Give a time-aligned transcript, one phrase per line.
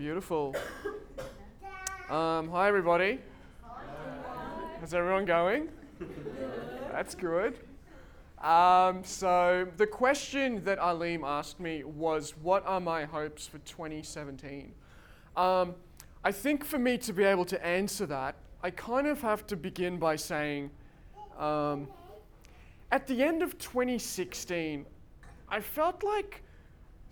[0.00, 0.56] Beautiful.
[2.08, 3.18] Um, hi, everybody.
[4.80, 5.68] How's everyone going?
[6.90, 7.58] That's good.
[8.42, 14.72] Um, so, the question that Aleem asked me was What are my hopes for 2017?
[15.36, 15.74] Um,
[16.24, 19.56] I think for me to be able to answer that, I kind of have to
[19.56, 20.70] begin by saying
[21.38, 21.86] um,
[22.90, 24.86] at the end of 2016,
[25.50, 26.42] I felt like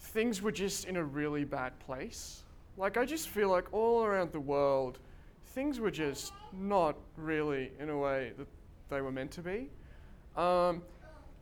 [0.01, 2.45] things were just in a really bad place.
[2.79, 5.01] Like, I just feel like all around the world,
[5.47, 8.47] things were just not really in a way that
[8.89, 9.69] they were meant to be.
[10.37, 10.83] Um,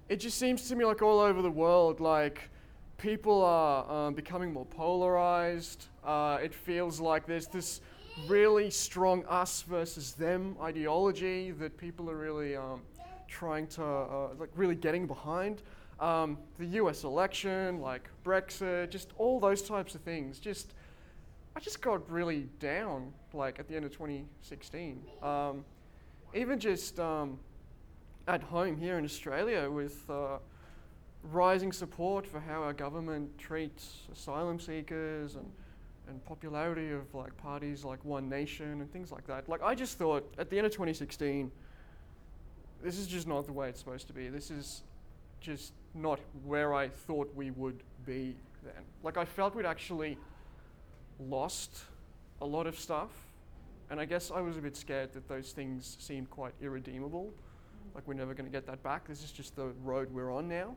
[0.09, 2.49] it just seems to me like all over the world, like
[2.97, 5.89] people are um, becoming more polarized.
[6.03, 7.83] Uh, it feels like there's this
[8.27, 12.81] really strong us versus them ideology that people are really um,
[13.29, 15.61] trying to, uh, like, really getting behind.
[16.01, 20.39] Um, the US election, like Brexit, just all those types of things.
[20.39, 20.73] Just,
[21.57, 25.01] I just got really down, like at the end of 2016.
[25.23, 25.65] Um,
[26.35, 27.39] even just um,
[28.29, 30.37] at home here in Australia with uh,
[31.23, 35.51] rising support for how our government treats asylum seekers and,
[36.09, 39.49] and popularity of like parties like One Nation and things like that.
[39.49, 41.51] Like I just thought at the end of 2016,
[42.83, 44.29] this is just not the way it's supposed to be.
[44.29, 44.83] This is
[45.41, 48.85] just not where I thought we would be then.
[49.03, 50.19] Like I felt we'd actually
[51.19, 51.85] lost
[52.41, 53.11] a lot of stuff,
[53.91, 57.33] and I guess I was a bit scared that those things seemed quite irredeemable.
[57.95, 59.09] Like we're never going to get that back.
[59.09, 60.77] This is just the road we're on now.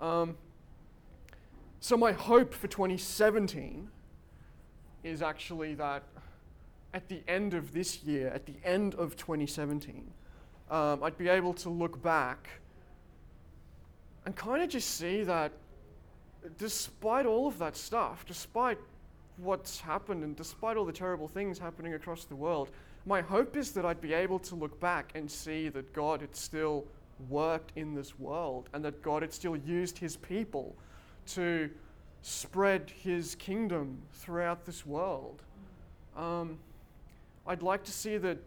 [0.00, 0.36] Um,
[1.80, 3.88] so my hope for 2017
[5.04, 6.02] is actually that
[6.94, 10.10] at the end of this year, at the end of 2017,
[10.70, 12.48] um, I'd be able to look back
[14.24, 15.52] and kind of just see that
[16.58, 18.78] despite all of that stuff, despite
[19.36, 22.70] what's happened and despite all the terrible things happening across the world,
[23.06, 26.36] my hope is that I'd be able to look back and see that God had
[26.36, 26.84] still
[27.28, 30.74] worked in this world and that God had still used his people
[31.28, 31.70] to
[32.22, 35.42] spread his kingdom throughout this world.
[36.16, 36.58] Um,
[37.46, 38.38] I'd like to see that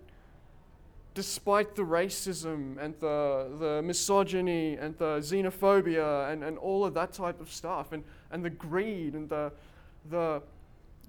[1.14, 7.14] despite the racism and the, the misogyny and the xenophobia and, and all of that
[7.14, 9.52] type of stuff and, and the greed and the,
[10.10, 10.42] the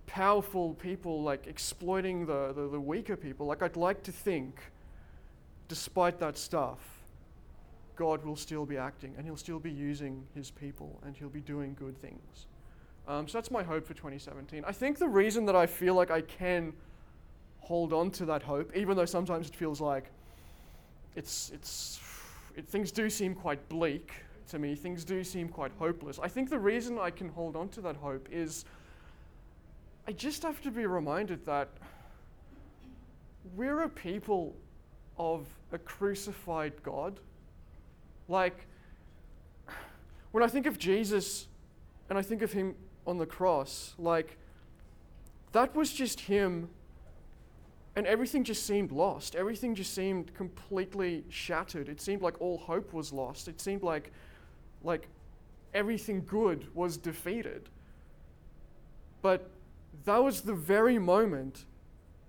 [0.06, 4.60] powerful people like exploiting the, the, the weaker people, like I'd like to think,
[5.68, 6.78] despite that stuff,
[7.96, 11.40] God will still be acting and he'll still be using his people and he'll be
[11.40, 12.46] doing good things.
[13.08, 14.64] Um, so that's my hope for 2017.
[14.66, 16.72] I think the reason that I feel like I can
[17.60, 20.10] hold on to that hope, even though sometimes it feels like
[21.14, 22.00] it's, it's,
[22.56, 24.12] it, things do seem quite bleak
[24.48, 26.18] to me, things do seem quite hopeless.
[26.22, 28.64] I think the reason I can hold on to that hope is
[30.08, 31.68] I just have to be reminded that
[33.56, 34.54] we're a people
[35.18, 37.18] of a crucified God.
[38.28, 38.66] Like,
[40.30, 41.48] when I think of Jesus
[42.08, 42.74] and I think of him
[43.06, 44.36] on the cross, like,
[45.52, 46.68] that was just him
[47.96, 49.34] and everything just seemed lost.
[49.34, 51.88] Everything just seemed completely shattered.
[51.88, 53.48] It seemed like all hope was lost.
[53.48, 54.12] It seemed like,
[54.84, 55.08] like
[55.72, 57.70] everything good was defeated.
[59.22, 59.50] But
[60.04, 61.64] that was the very moment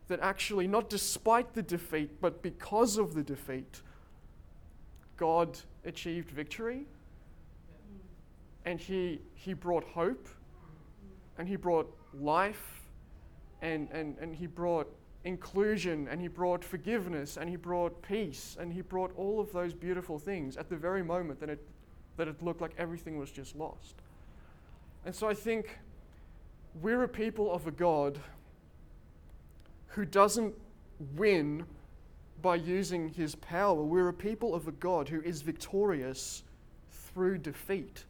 [0.08, 3.82] that actually, not despite the defeat, but because of the defeat,
[5.18, 6.86] God achieved victory.
[8.66, 10.28] And he, he brought hope,
[11.38, 12.84] and he brought life,
[13.62, 14.88] and, and, and he brought
[15.24, 16.08] inclusion.
[16.10, 17.38] And he brought forgiveness.
[17.38, 18.58] And he brought peace.
[18.60, 21.68] And he brought all of those beautiful things at the very moment that it,
[22.18, 23.96] that it looked like everything was just lost.
[25.06, 25.80] And so I think
[26.82, 28.20] we're a people of a God
[29.88, 30.54] who doesn't
[31.16, 31.66] win
[32.42, 33.82] by using his power.
[33.82, 36.44] We're a people of a God who is victorious
[36.92, 38.06] through defeat.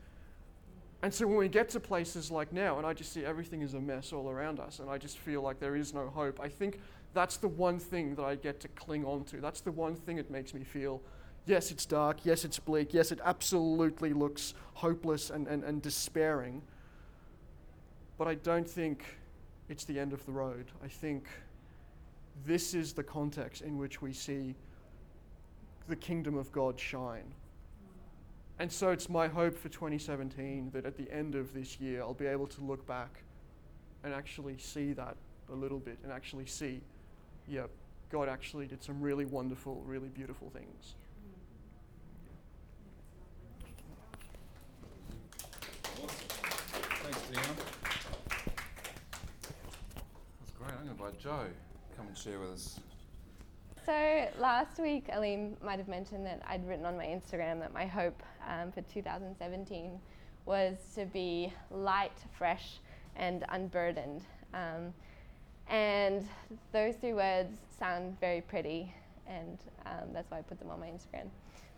[1.02, 3.74] And so when we get to places like now, and I just see everything is
[3.74, 6.50] a mess all around us, and I just feel like there is no hope, I
[6.50, 6.80] think
[7.14, 9.38] that's the one thing that I get to cling on to.
[9.38, 11.02] That's the one thing that makes me feel
[11.46, 16.62] yes, it's dark, yes, it's bleak, yes, it absolutely looks hopeless and, and, and despairing.
[18.18, 19.04] But I don't think
[19.70, 20.66] it's the end of the road.
[20.84, 21.28] I think
[22.46, 24.56] this is the context in which we see
[25.88, 27.34] the kingdom of God shine.
[28.60, 32.14] And so it's my hope for 2017 that at the end of this year, I'll
[32.14, 33.22] be able to look back
[34.04, 35.16] and actually see that
[35.52, 36.82] a little bit and actually see
[37.48, 37.64] yeah,
[38.12, 40.96] God actually did some really wonderful, really beautiful things.
[47.04, 47.77] Thanks, Dion.
[50.68, 51.46] Going to invite Joe
[51.96, 52.80] come and share with us.
[53.86, 57.86] So last week, Aleem might have mentioned that I'd written on my Instagram that my
[57.86, 59.98] hope um, for 2017
[60.46, 62.80] was to be light, fresh,
[63.16, 64.24] and unburdened.
[64.54, 64.94] Um,
[65.70, 66.28] and
[66.74, 68.94] those three words sound very pretty,
[69.26, 71.30] and um, that's why I put them on my Instagram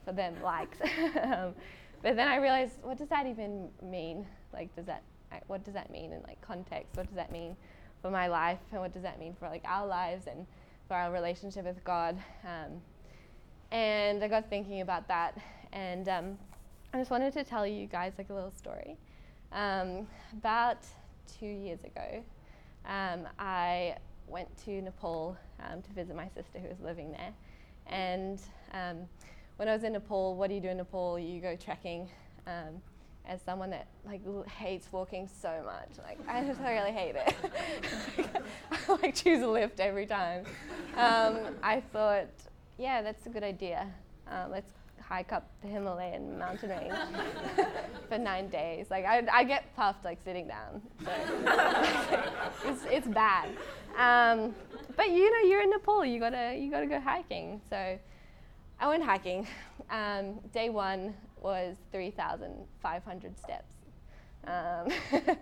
[0.03, 0.79] for them likes.
[1.21, 1.53] Um,
[2.01, 4.25] but then I realized, what does that even mean?
[4.51, 5.03] Like, does that
[5.45, 6.95] what does that mean in like context?
[6.95, 7.55] What does that mean
[8.01, 10.45] for my life, and what does that mean for like our lives and
[10.87, 12.17] for our relationship with God?
[12.43, 12.81] Um,
[13.71, 15.37] and I got thinking about that,
[15.73, 16.37] and um,
[16.93, 18.97] I just wanted to tell you guys like a little story.
[19.51, 20.85] Um, about
[21.39, 22.23] two years ago,
[22.85, 23.95] um, I
[24.27, 27.33] went to Nepal um, to visit my sister who was living there.
[27.87, 28.39] And
[28.73, 29.07] um,
[29.57, 31.19] when I was in Nepal, what do you do in Nepal?
[31.19, 32.07] You go trekking.
[33.29, 37.35] As someone that like hates walking so much, like I just really hate it.
[38.71, 40.45] I like choose a lift every time.
[40.97, 42.27] Um, I thought,
[42.79, 43.87] yeah, that's a good idea.
[44.27, 44.71] Uh, let's
[45.09, 46.93] hike up the Himalayan mountain range
[48.09, 48.87] for nine days.
[48.89, 50.81] Like I, I get puffed like sitting down.
[52.65, 53.49] It's, it's bad.
[53.97, 54.53] Um,
[54.97, 56.03] but you know, you're in Nepal.
[56.03, 57.61] You gotta you gotta go hiking.
[57.69, 57.97] So
[58.79, 59.47] I went hiking.
[59.89, 63.73] Um, day one was 3,500 steps.
[64.47, 64.87] Um,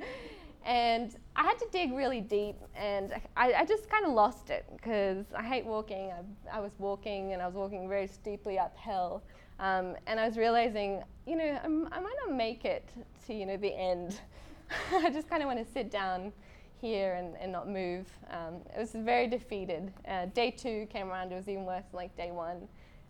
[0.66, 4.66] and I had to dig really deep, and I, I just kind of lost it
[4.76, 6.12] because I hate walking.
[6.12, 9.24] I, I, was walking, and I was walking very steeply uphill,
[9.60, 12.90] um, and I was realizing, you know, I'm, i might not make it
[13.26, 14.20] to, you know, the end.
[14.94, 16.34] I just kind of want to sit down
[16.82, 18.06] here and, and not move.
[18.30, 19.92] Um, it was very defeated.
[20.08, 22.68] Uh, day two came around, it was even worse than like day one.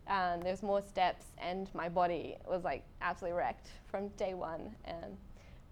[0.09, 4.75] Um, there was more steps, and my body was like absolutely wrecked from day one.
[4.85, 5.17] And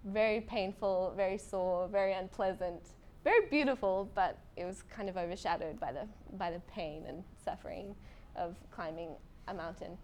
[0.04, 2.82] very painful, very sore, very unpleasant,
[3.24, 6.06] very beautiful, but it was kind of overshadowed by the
[6.36, 7.94] by the pain and suffering
[8.36, 9.10] of climbing
[9.48, 9.98] a mountain.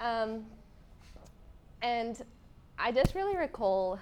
[0.00, 0.46] Um,
[1.82, 2.22] and
[2.78, 3.98] I just really recall,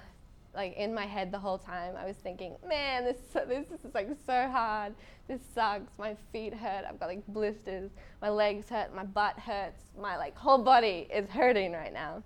[0.53, 3.17] like in my head the whole time, I was thinking, man, this
[3.47, 4.93] this is like so hard.
[5.27, 5.97] This sucks.
[5.97, 6.83] My feet hurt.
[6.87, 7.91] I've got like blisters.
[8.21, 8.93] My legs hurt.
[8.93, 9.81] My butt hurts.
[9.99, 12.23] My like whole body is hurting right now.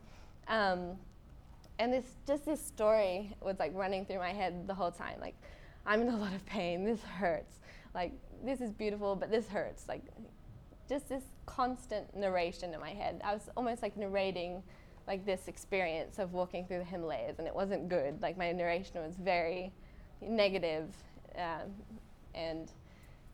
[0.47, 0.97] Um,
[1.77, 5.19] and this just this story was like running through my head the whole time.
[5.19, 5.35] Like,
[5.85, 6.83] I'm in a lot of pain.
[6.83, 7.59] This hurts.
[7.93, 8.13] Like,
[8.43, 9.87] this is beautiful, but this hurts.
[9.87, 10.03] Like,
[10.89, 13.21] just this constant narration in my head.
[13.23, 14.63] I was almost like narrating
[15.07, 18.21] like this experience of walking through the Himalayas, and it wasn't good.
[18.21, 19.71] Like my narration was very
[20.21, 20.89] negative,
[21.37, 21.71] um,
[22.33, 22.71] and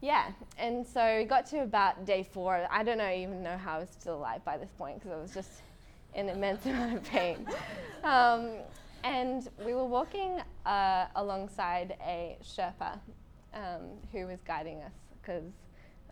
[0.02, 0.32] yeah.
[0.58, 2.68] And so we got to about day four.
[2.70, 5.22] I don't know even know how I was still alive by this point because I
[5.22, 5.62] was just
[6.16, 7.48] in immense amount of pain.
[8.04, 8.52] Um,
[9.04, 13.00] and we were walking uh, alongside a Sherpa
[13.54, 13.82] um,
[14.12, 14.92] who was guiding us
[15.22, 15.44] because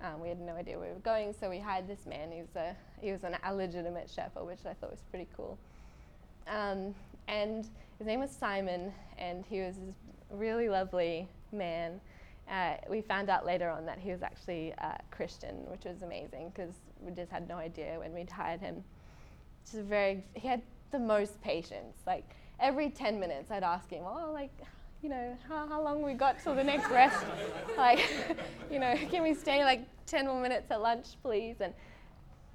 [0.04, 2.30] um, we had no idea where we were going, so we hired this man.
[2.30, 5.58] Was a he was an illegitimate shepherd, which I thought was pretty cool.
[6.48, 6.94] Um,
[7.28, 7.68] and
[7.98, 9.96] his name was Simon, and he was this
[10.32, 12.00] really lovely man.
[12.50, 16.52] Uh, we found out later on that he was actually uh, Christian, which was amazing
[16.54, 18.84] because we just had no idea when we'd hired him.
[19.70, 20.62] Just very, he had
[20.92, 21.98] the most patience.
[22.08, 24.52] Like every 10 minutes, I'd ask him, "Oh, like
[25.02, 27.26] you know, how, how long we got till the next rest?
[27.78, 28.00] like,
[28.72, 31.58] you know, can we stay like 10 more minutes at lunch, please?
[31.62, 31.74] And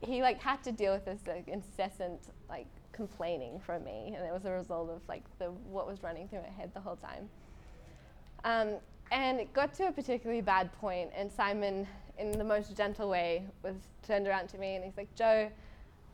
[0.01, 4.33] he like had to deal with this like, incessant like complaining from me, and it
[4.33, 7.29] was a result of like the what was running through my head the whole time.
[8.45, 8.77] Um,
[9.11, 11.87] and it got to a particularly bad point, and Simon,
[12.19, 15.51] in the most gentle way, was turned around to me and he's like, "Joe,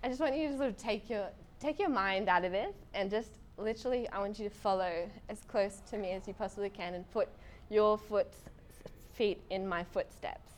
[0.03, 2.75] I just want you to sort of take your take your mind out of this
[2.95, 6.71] and just literally, I want you to follow as close to me as you possibly
[6.71, 7.29] can and put
[7.69, 8.33] your foot,
[9.13, 10.50] feet in my footsteps.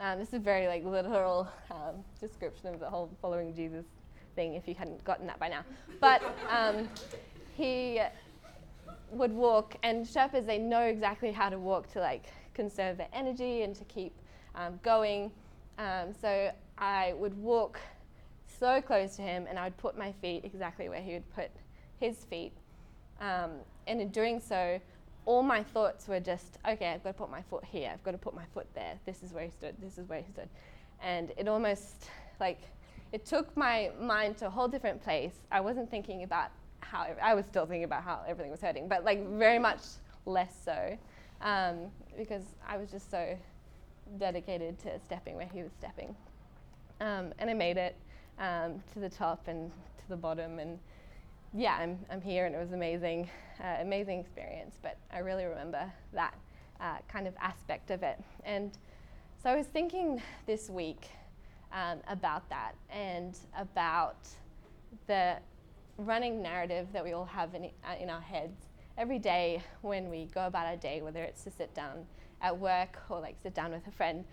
[0.00, 3.84] Um, this is a very like literal um, description of the whole following Jesus
[4.34, 4.54] thing.
[4.54, 5.62] If you hadn't gotten that by now,
[6.00, 6.88] but um,
[7.54, 8.00] he
[9.10, 13.60] would walk, and Sherpas they know exactly how to walk to like conserve their energy
[13.60, 14.14] and to keep
[14.54, 15.30] um, going.
[15.76, 17.78] Um, so I would walk
[18.58, 21.50] so close to him, and I would put my feet exactly where he would put
[21.98, 22.52] his feet.
[23.20, 23.50] Um,
[23.86, 24.80] and in doing so,
[25.26, 28.12] all my thoughts were just, okay, I've got to put my foot here, I've got
[28.12, 30.48] to put my foot there, this is where he stood, this is where he stood.
[31.02, 32.06] And it almost,
[32.40, 32.60] like,
[33.12, 35.32] it took my mind to a whole different place.
[35.50, 36.50] I wasn't thinking about
[36.80, 39.80] how, I was still thinking about how everything was hurting, but like very much
[40.26, 40.96] less so,
[41.42, 43.36] um, because I was just so
[44.18, 46.14] dedicated to stepping where he was stepping.
[47.00, 47.96] Um, and I made it
[48.38, 50.78] um, to the top and to the bottom, and
[51.54, 53.28] yeah, I'm, I'm here and it was amazing,
[53.62, 54.76] uh, amazing experience.
[54.82, 56.34] But I really remember that
[56.80, 58.22] uh, kind of aspect of it.
[58.44, 58.72] And
[59.42, 61.08] so I was thinking this week
[61.72, 64.28] um, about that and about
[65.06, 65.36] the
[65.96, 68.66] running narrative that we all have in, uh, in our heads
[68.96, 72.04] every day when we go about our day, whether it's to sit down
[72.42, 74.24] at work or like sit down with a friend.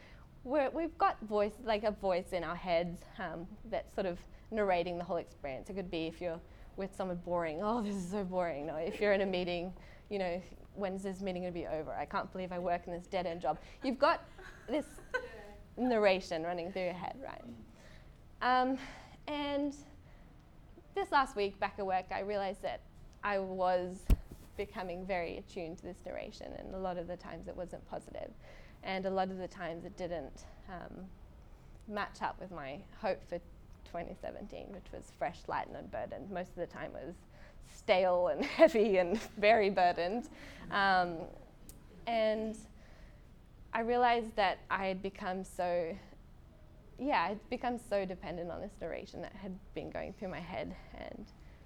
[0.43, 4.17] we have got voice, like a voice in our heads um, that's sort of
[4.51, 5.69] narrating the whole experience.
[5.69, 6.39] It could be if you're
[6.77, 8.69] with someone boring, oh, this is so boring.
[8.69, 9.73] Or if you're in a meeting,
[10.09, 10.41] you know,
[10.75, 11.91] when's this meeting going to be over?
[11.93, 13.57] I can't believe I work in this dead end job.
[13.83, 14.23] You've got
[14.69, 14.85] this
[15.77, 17.43] narration running through your head, right?
[18.41, 18.77] Um,
[19.27, 19.75] and
[20.95, 22.81] this last week back at work, I realized that
[23.23, 24.05] I was
[24.55, 28.31] becoming very attuned to this narration, and a lot of the times it wasn't positive,
[28.83, 31.05] and a lot of the times it didn't um,
[31.87, 33.39] match up with my hope for
[33.87, 36.29] 2017, which was fresh, light, and unburdened.
[36.31, 37.15] Most of the time it was
[37.73, 40.29] stale and heavy and very burdened.
[40.71, 41.17] Um,
[42.05, 42.57] and
[43.73, 45.95] I realized that I had become so,
[46.97, 50.75] yeah, I'd become so dependent on this narration that had been going through my head.
[50.97, 51.25] And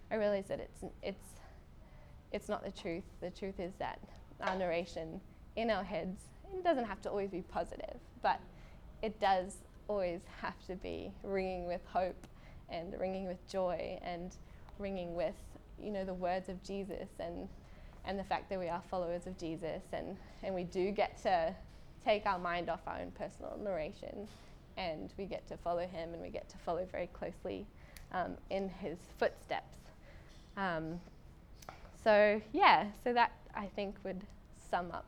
[0.09, 1.29] I realized that it's, it's,
[2.31, 3.03] it's not the truth.
[3.21, 3.99] The truth is that
[4.41, 5.21] our narration
[5.55, 6.21] in our heads,
[6.53, 8.39] it doesn't have to always be positive, but
[9.01, 9.57] it does
[9.91, 12.25] always have to be ringing with hope
[12.69, 14.37] and ringing with joy and
[14.79, 15.35] ringing with
[15.77, 17.49] you know the words of Jesus and
[18.05, 21.53] and the fact that we are followers of Jesus and and we do get to
[22.05, 24.29] take our mind off our own personal narration
[24.77, 27.67] and we get to follow him and we get to follow very closely
[28.13, 29.77] um, in his footsteps.
[30.55, 31.01] Um,
[32.01, 34.21] so yeah, so that I think would
[34.69, 35.05] sum up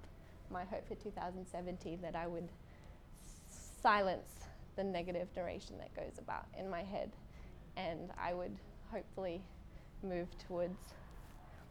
[0.51, 2.49] my hope for 2017 that I would
[3.81, 4.43] silence
[4.75, 7.11] the negative narration that goes about in my head
[7.77, 8.55] and I would
[8.91, 9.41] hopefully
[10.03, 10.77] move towards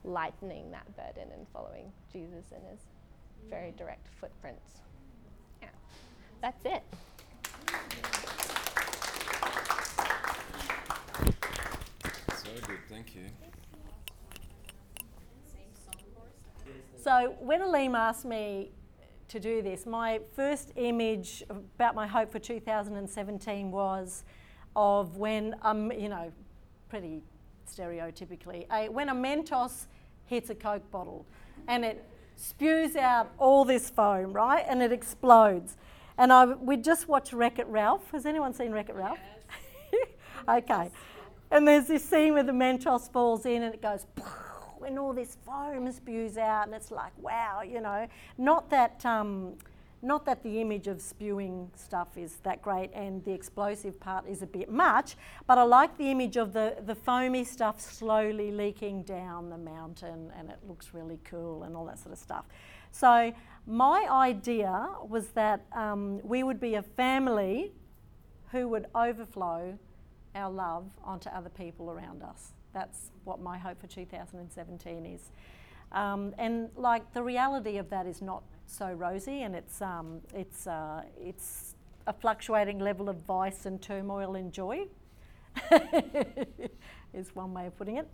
[0.04, 2.80] lightening that burden and following Jesus in his
[3.48, 4.80] very direct footprints.
[5.60, 5.68] Yeah,
[6.40, 6.82] that's it.
[12.36, 13.22] So good, thank you.
[17.00, 18.70] So when Aleem asked me
[19.28, 24.24] to do this, my first image about my hope for 2017 was
[24.76, 26.32] of when, um, you know,
[26.88, 27.22] pretty
[27.70, 29.86] stereotypically, a, when a Mentos
[30.26, 31.26] hits a Coke bottle
[31.68, 32.04] and it
[32.36, 34.64] spews out all this foam, right?
[34.68, 35.76] And it explodes.
[36.18, 38.10] And I, we just watched Wreck It Ralph.
[38.10, 39.18] Has anyone seen Wreck It Ralph?
[39.92, 40.02] Yes.
[40.48, 40.90] okay.
[41.50, 44.06] And there's this scene where the Mentos falls in and it goes,
[44.84, 48.06] and all this foam spews out, and it's like, wow, you know.
[48.38, 49.04] Not that.
[49.04, 49.56] Um,
[50.04, 54.42] not that the image of spewing stuff is that great and the explosive part is
[54.42, 55.14] a bit much,
[55.46, 60.32] but I like the image of the, the foamy stuff slowly leaking down the mountain
[60.36, 62.46] and it looks really cool and all that sort of stuff.
[62.90, 63.32] So,
[63.64, 67.70] my idea was that um, we would be a family
[68.50, 69.78] who would overflow
[70.34, 72.54] our love onto other people around us.
[72.72, 75.30] That's what my hope for 2017 is.
[75.92, 80.66] Um, and like the reality of that is not so rosy, and it's um, it's
[80.66, 81.74] uh, it's
[82.06, 84.86] a fluctuating level of vice and turmoil and joy.
[87.12, 88.08] is one way of putting it.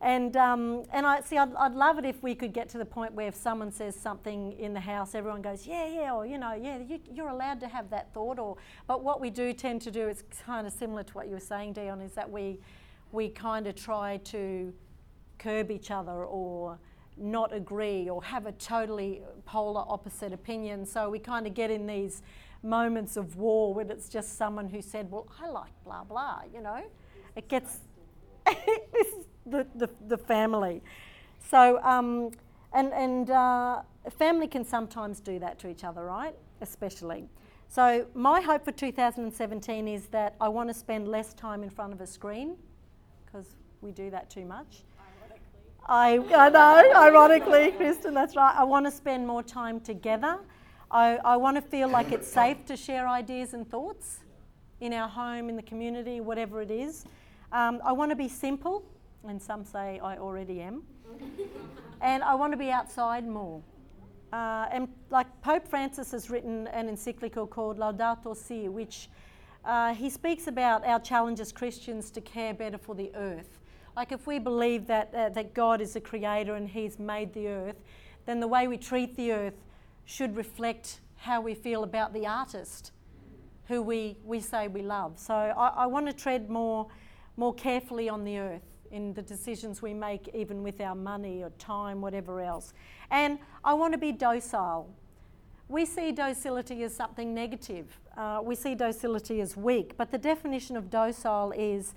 [0.00, 2.84] And, um, and I see, I'd, I'd love it if we could get to the
[2.84, 6.36] point where if someone says something in the house, everyone goes, yeah, yeah, or you
[6.36, 8.38] know, yeah, you, you're allowed to have that thought.
[8.38, 8.56] Or,
[8.86, 11.40] but what we do tend to do is kind of similar to what you were
[11.40, 12.58] saying, Dion, is that we,
[13.14, 14.74] we kind of try to
[15.38, 16.78] curb each other or
[17.16, 20.84] not agree or have a totally polar opposite opinion.
[20.84, 22.22] So we kind of get in these
[22.62, 26.60] moments of war when it's just someone who said, Well, I like blah blah, you
[26.60, 26.82] know?
[27.36, 27.78] It gets
[28.46, 30.82] this is the, the, the family.
[31.50, 32.30] So, um,
[32.72, 33.82] and, and uh,
[34.18, 36.34] family can sometimes do that to each other, right?
[36.60, 37.28] Especially.
[37.68, 41.92] So, my hope for 2017 is that I want to spend less time in front
[41.92, 42.56] of a screen
[43.34, 44.84] because we do that too much.
[45.86, 48.54] I, I know, ironically, Kristen, that's right.
[48.56, 50.38] I want to spend more time together.
[50.90, 54.20] I, I want to feel like it's safe to share ideas and thoughts
[54.80, 57.04] in our home, in the community, whatever it is.
[57.50, 58.84] Um, I want to be simple,
[59.26, 60.82] and some say I already am.
[62.00, 63.60] and I want to be outside more.
[64.32, 69.08] Uh, and like Pope Francis has written an encyclical called Laudato Si, which
[69.64, 73.58] uh, he speaks about our challenge as Christians to care better for the earth.
[73.96, 77.48] Like if we believe that, uh, that God is a creator and He's made the
[77.48, 77.76] earth,
[78.26, 79.54] then the way we treat the earth
[80.04, 82.92] should reflect how we feel about the artist
[83.66, 85.18] who we, we say we love.
[85.18, 86.86] So I, I want to tread more,
[87.36, 91.50] more carefully on the earth in the decisions we make, even with our money or
[91.58, 92.74] time, whatever else.
[93.10, 94.94] And I want to be docile.
[95.68, 97.98] We see docility as something negative.
[98.16, 101.94] Uh, we see docility as weak, but the definition of docile is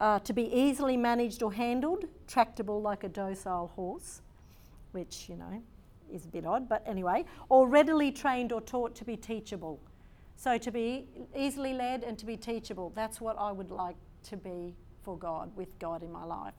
[0.00, 4.22] uh, to be easily managed or handled, tractable like a docile horse,
[4.92, 5.62] which, you know,
[6.12, 9.80] is a bit odd, but anyway, or readily trained or taught to be teachable.
[10.36, 11.06] So to be
[11.36, 15.50] easily led and to be teachable, that's what I would like to be for God,
[15.56, 16.54] with God in my life.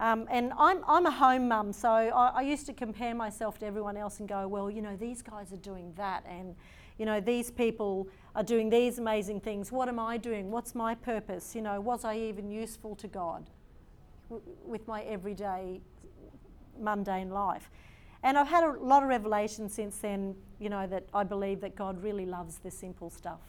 [0.00, 3.66] Um, and I'm, I'm a home mum, so I, I, used to compare myself to
[3.66, 6.54] everyone else and go, well, you know, these guys are doing that, and,
[6.98, 9.72] you know, these people are doing these amazing things.
[9.72, 10.52] What am I doing?
[10.52, 11.52] What's my purpose?
[11.52, 13.50] You know, was I even useful to God
[14.30, 15.80] w- with my everyday
[16.78, 17.68] mundane life?
[18.22, 21.74] And I've had a lot of revelation since then, you know, that I believe that
[21.74, 23.40] God really loves the simple stuff.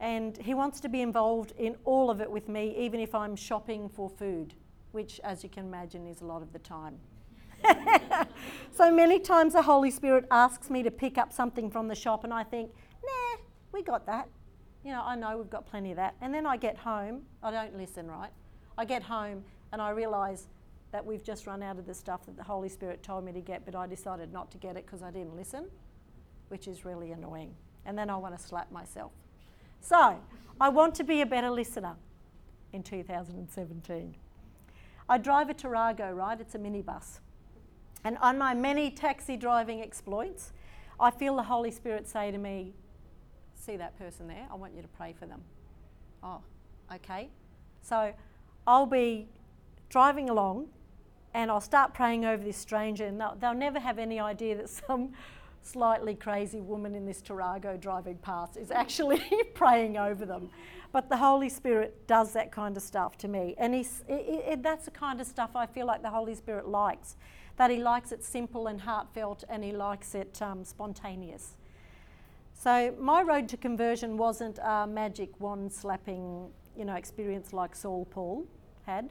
[0.00, 3.36] And He wants to be involved in all of it with me, even if I'm
[3.36, 4.54] shopping for food
[4.92, 6.98] which, as you can imagine, is a lot of the time.
[8.72, 12.24] so many times the Holy Spirit asks me to pick up something from the shop,
[12.24, 12.70] and I think,
[13.04, 14.28] nah, we got that.
[14.84, 16.14] You know, I know we've got plenty of that.
[16.20, 18.30] And then I get home, I don't listen, right?
[18.78, 20.46] I get home and I realise
[20.92, 23.40] that we've just run out of the stuff that the Holy Spirit told me to
[23.40, 25.66] get, but I decided not to get it because I didn't listen,
[26.48, 27.54] which is really annoying.
[27.84, 29.12] And then I want to slap myself.
[29.80, 30.20] So,
[30.60, 31.96] I want to be a better listener
[32.72, 34.14] in 2017.
[35.08, 36.40] I drive a Tarago, right?
[36.40, 37.20] It's a minibus.
[38.04, 40.52] And on my many taxi driving exploits,
[40.98, 42.74] I feel the Holy Spirit say to me,
[43.54, 44.46] See that person there?
[44.50, 45.42] I want you to pray for them.
[46.22, 46.40] Oh,
[46.94, 47.30] okay.
[47.82, 48.12] So
[48.66, 49.28] I'll be
[49.88, 50.68] driving along
[51.34, 54.70] and I'll start praying over this stranger, and they'll, they'll never have any idea that
[54.70, 55.12] some
[55.60, 59.22] slightly crazy woman in this Tarago driving past is actually
[59.54, 60.48] praying over them.
[60.92, 63.54] But the Holy Spirit does that kind of stuff to me.
[63.58, 66.68] And he's, it, it, that's the kind of stuff I feel like the Holy Spirit
[66.68, 67.16] likes.
[67.56, 71.56] That he likes it simple and heartfelt and he likes it um, spontaneous.
[72.54, 78.06] So my road to conversion wasn't a magic wand slapping, you know, experience like Saul
[78.06, 78.46] Paul
[78.84, 79.10] had.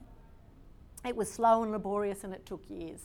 [1.06, 3.02] It was slow and laborious and it took years.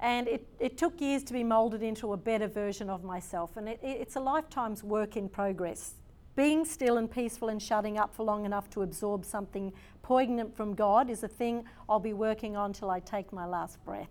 [0.00, 3.56] And it, it took years to be moulded into a better version of myself.
[3.56, 5.94] And it, it's a lifetime's work in progress.
[6.36, 10.74] Being still and peaceful and shutting up for long enough to absorb something poignant from
[10.74, 14.08] God is a thing I'll be working on till I take my last breath.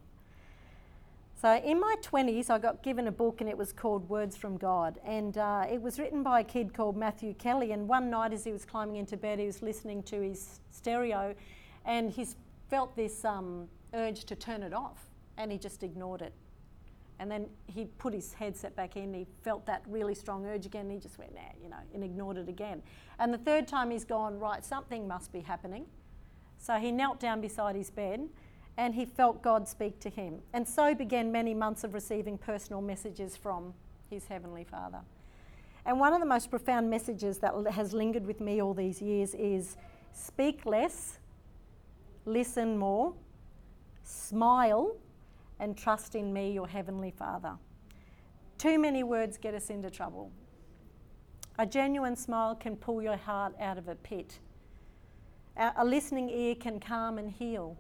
[1.41, 4.57] So, in my 20s, I got given a book and it was called Words from
[4.57, 4.99] God.
[5.05, 7.71] And uh, it was written by a kid called Matthew Kelly.
[7.71, 11.33] And one night, as he was climbing into bed, he was listening to his stereo
[11.85, 12.27] and he
[12.69, 16.33] felt this um, urge to turn it off and he just ignored it.
[17.19, 20.89] And then he put his headset back in, he felt that really strong urge again,
[20.89, 22.81] he just went, nah, you know, and ignored it again.
[23.19, 25.85] And the third time he's gone, right, something must be happening.
[26.57, 28.29] So he knelt down beside his bed
[28.77, 30.39] and he felt God speak to him.
[30.53, 33.73] And so began many months of receiving personal messages from
[34.09, 35.01] his Heavenly Father.
[35.85, 39.33] And one of the most profound messages that has lingered with me all these years
[39.33, 39.75] is
[40.13, 41.19] speak less,
[42.25, 43.13] listen more,
[44.03, 44.95] smile
[45.59, 47.53] and trust in me, your Heavenly Father.
[48.57, 50.31] Too many words get us into trouble.
[51.57, 54.39] A genuine smile can pull your heart out of a pit.
[55.57, 57.77] A listening ear can calm and heal.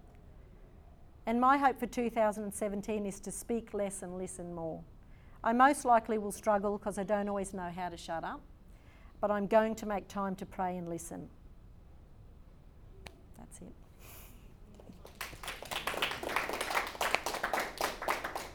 [1.25, 4.81] And my hope for 2017 is to speak less and listen more.
[5.43, 8.41] I most likely will struggle because I don't always know how to shut up,
[9.21, 11.29] but I'm going to make time to pray and listen.
[13.37, 13.88] That's it.